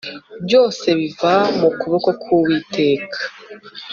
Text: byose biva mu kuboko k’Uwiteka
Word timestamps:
byose 0.45 0.85
biva 0.99 1.33
mu 1.59 1.69
kuboko 1.79 2.09
k’Uwiteka 2.21 3.19